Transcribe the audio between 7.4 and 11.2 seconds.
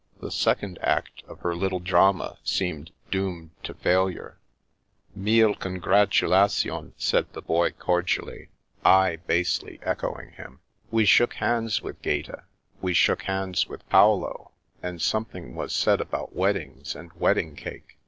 Boy cordially, 274 The Princess Passes I basely echoing him. We